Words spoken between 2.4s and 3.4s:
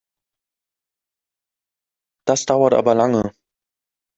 dauert aber lange!